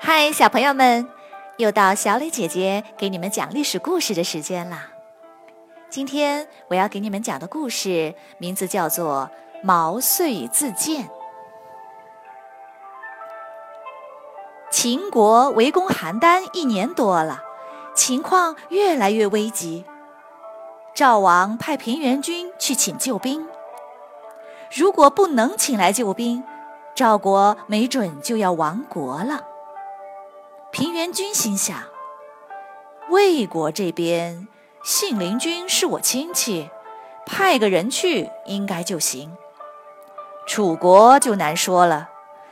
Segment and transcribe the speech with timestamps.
[0.00, 1.08] 嗨，小朋友们，
[1.56, 4.90] 又到小磊姐姐给你们讲历史故事的时间啦！
[5.88, 9.30] 今天我要给你们讲的故事名字叫做
[9.62, 11.06] 《毛遂自荐》。
[14.70, 17.42] 秦国围攻邯郸一年多了，
[17.94, 19.86] 情况越来越危急。
[20.98, 23.46] 赵王派平原君去请救兵，
[24.74, 26.42] 如果不能请来救兵，
[26.92, 29.46] 赵国没准就要亡国了。
[30.72, 31.84] 平原君心想：
[33.10, 34.48] 魏国这边
[34.82, 36.68] 信陵君是我亲戚，
[37.24, 39.36] 派个人去应该就行。
[40.48, 42.08] 楚国就难说了。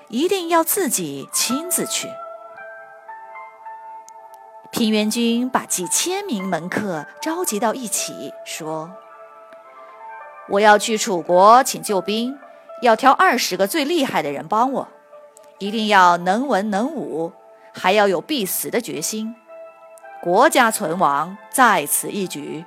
[0.07, 2.07] 一定要自己亲自去。
[4.77, 8.91] 平原君把几千名门客召集到一起，说
[10.51, 12.39] ：“我要去楚国请救兵，
[12.83, 14.89] 要挑二十个最厉害的人帮我，
[15.57, 17.33] 一定要能文能武，
[17.73, 19.35] 还要有必死的决心。
[20.23, 22.67] 国家存亡在此一举，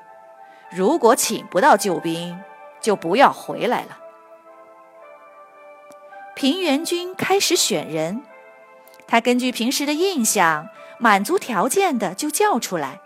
[0.72, 2.40] 如果请不到救兵，
[2.82, 4.00] 就不要回来了。”
[6.34, 8.24] 平原君开始选人，
[9.06, 10.70] 他根据平时的印象，
[11.00, 13.02] 满足条件的就叫出来，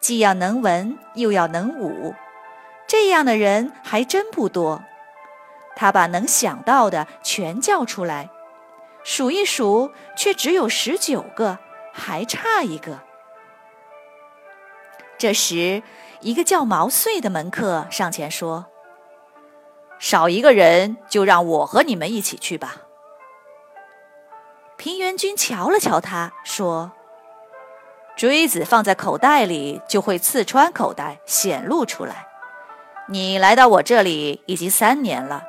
[0.00, 2.14] 既要能文又要能武，
[2.86, 4.82] 这样的人还真不多。
[5.76, 8.30] 他把能想到的全叫出来，
[9.04, 11.58] 数一数，却只有十九个，
[11.92, 13.00] 还差一个。
[15.18, 15.82] 这时，
[16.20, 18.66] 一个叫毛遂的门客上前说。
[19.98, 22.82] 少一个人，就让我和你们一起去吧。
[24.76, 26.92] 平原君瞧了瞧他，说
[28.16, 32.26] ：“锥子放在口袋里，就会刺穿口袋，显露出来。
[33.08, 35.44] 你来到我这里已经三年了，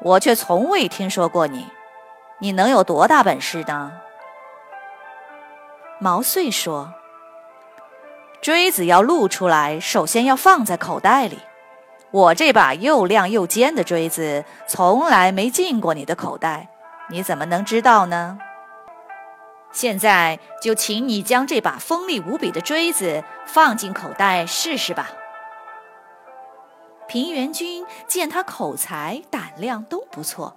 [0.00, 1.66] 我却从未听说过你。
[2.38, 3.92] 你能有多大本事呢？”
[5.98, 6.94] 毛遂说
[8.40, 11.40] ：“锥子要露出来，首先要放在口袋里。”
[12.12, 16.68] 我这把又亮又尖的锥子从来没进过你的口袋，
[17.08, 18.38] 你怎么能知道呢？
[19.72, 25.10] 现在就请你将这把锋利无比的锥子放进口袋试试吧。
[27.08, 30.56] 平原君见他口才、胆量都不错，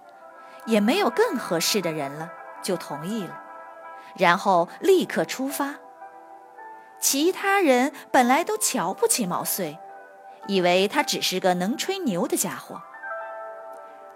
[0.66, 2.30] 也没有更合适的人了，
[2.62, 3.42] 就同意了，
[4.16, 5.76] 然后立刻出发。
[7.00, 9.78] 其他人本来都瞧不起毛遂。
[10.48, 12.80] 以为他只是个能吹牛的家伙。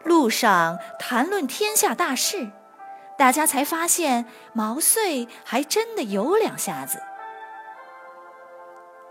[0.04, 2.52] 路上谈论天下大事，
[3.20, 7.02] 大家才发现毛遂还真的有两下子。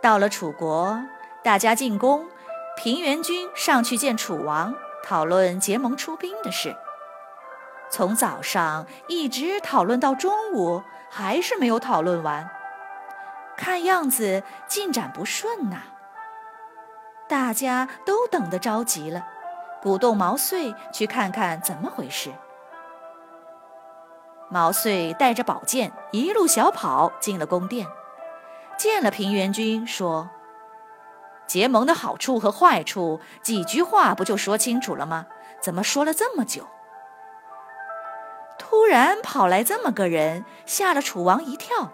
[0.01, 0.99] 到了楚国，
[1.43, 2.27] 大家进宫，
[2.75, 6.75] 平原君上去见楚王，讨论结盟出兵的事。
[7.91, 10.81] 从早上一直讨论到中午，
[11.11, 12.49] 还是没有讨论完，
[13.55, 15.83] 看样子进展不顺呐。
[17.27, 19.27] 大家都等得着急了，
[19.83, 22.31] 鼓动毛遂去看看怎么回事。
[24.49, 27.87] 毛遂带着宝剑一路小跑进了宫殿，
[28.77, 30.29] 见了平原君，说
[31.45, 35.27] ：“结盟的好处和坏处，几句话不就说清楚了吗？
[35.61, 36.65] 怎么说了这么久？”
[38.57, 41.91] 突然跑来这么个人，吓了楚王一跳，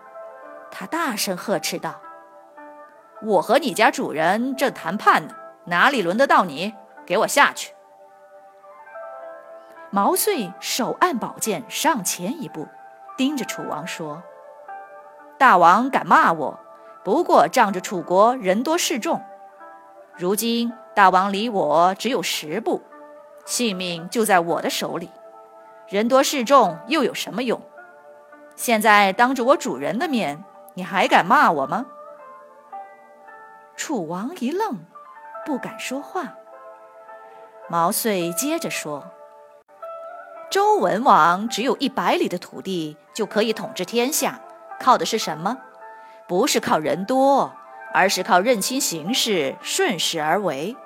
[0.71, 2.01] 他大声呵斥道。
[3.21, 6.73] 我和你家主人正谈判呢，哪里轮得到你？
[7.05, 7.75] 给我下去！
[9.95, 12.67] 毛遂手按宝剑上前一步，
[13.16, 14.22] 盯着楚王说
[15.39, 16.59] ：“大王敢骂我，
[17.01, 19.23] 不过仗着楚国人多势众。
[20.17, 22.81] 如今大王离我只有十步，
[23.45, 25.09] 性命就在我的手里，
[25.88, 27.62] 人多势众又有什么用？
[28.57, 31.85] 现在当着我主人的面，你还敢骂我吗？”
[33.77, 34.77] 楚王一愣，
[35.45, 36.33] 不敢说话。
[37.69, 39.06] 毛遂接着说
[40.56, 44.40] ：“周文王只有一百里的土地就可以统治天下，
[44.80, 45.57] 靠的是什么？
[46.30, 47.52] 不是靠人多，
[47.94, 50.78] 而是靠认清形势，顺势而为。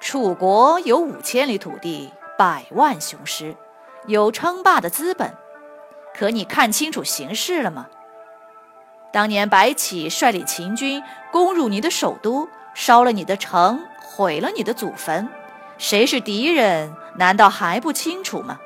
[0.00, 3.54] 楚国有五千里土地，百万雄师，
[4.08, 5.32] 有称霸的资本。
[6.12, 7.86] 可你看清楚形势了吗？”
[9.14, 11.00] 当年白起率领秦军
[11.30, 15.28] 攻入你的首都，烧了你的城，毁了你的祖坟，
[15.78, 16.92] 谁是敌人？
[17.16, 18.58] 难道还不清楚吗？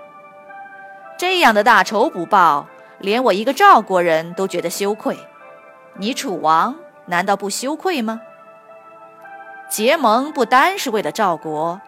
[1.19, 2.69] 这样的大仇不报，
[2.99, 5.19] 连我一个赵国人都觉得羞愧，
[5.94, 6.76] 你楚王
[7.06, 8.23] 难道不羞愧吗？
[9.69, 11.81] 结盟不单是为了赵国，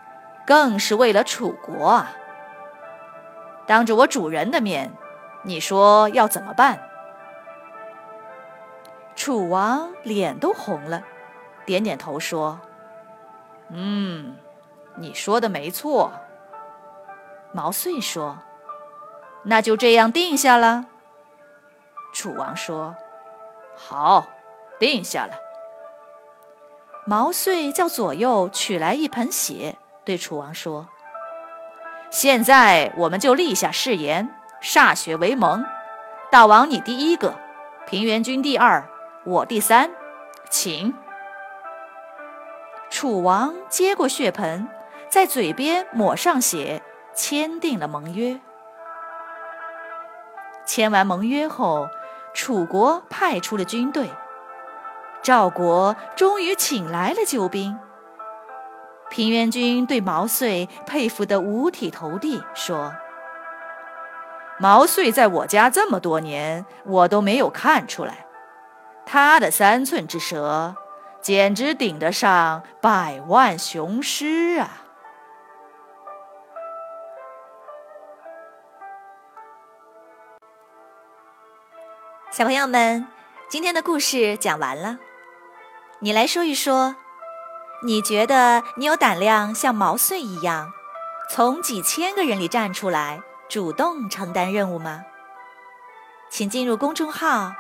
[0.44, 2.11] 更是为了楚国啊！
[3.67, 4.91] 当着我主人的面，
[5.44, 6.81] 你说要怎么办？”
[9.15, 11.05] 楚王脸都红了，
[11.65, 12.59] 点点头说
[13.71, 14.37] ：“嗯，
[14.97, 16.11] 你说的没错。”
[17.53, 18.38] 毛遂说
[19.45, 20.87] ：“那就这样定下了。”
[22.13, 22.97] 楚王说
[23.77, 24.27] ：“好，
[24.79, 25.35] 定下了。”
[27.07, 30.89] 毛遂叫左右取来一盆血，对楚王说
[32.11, 34.29] ：“现在我们就立下誓言，
[34.63, 35.65] 歃血为盟。
[36.31, 37.35] 大王，你第一个，
[37.87, 38.89] 平原君第二，
[39.25, 39.91] 我第三，
[40.51, 40.95] 请。”
[42.91, 44.69] 楚王接过血盆，
[45.09, 46.83] 在嘴边抹上血。
[47.13, 48.41] 签订了盟约。
[50.71, 51.89] 签完盟约后，
[52.33, 54.09] 楚国派出了军队，
[55.21, 57.77] 赵国终于请来了救兵。
[59.11, 62.95] 平原君对毛遂佩服得五体投地，说
[64.61, 68.27] ：“毛遂在我家这么多年，我都没有看出来，
[69.05, 70.77] 他的三寸之舌，
[71.21, 74.85] 简直顶得上百万雄师啊！”
[82.32, 83.09] 小朋友们，
[83.49, 84.99] 今天的故事讲完了。
[85.99, 86.94] 你来说一说，
[87.82, 90.71] 你觉得你有胆量像毛遂一样，
[91.29, 95.00] 从几千个人里站出来，主动承担任务吗？
[96.31, 97.50] 请进入公众号，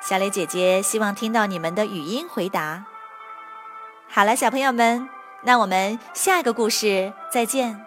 [0.00, 2.86] 小磊姐姐希望听到你们的语音回答。
[4.08, 5.06] 好了，小朋友们，
[5.42, 7.84] 那我们下一个故事再见。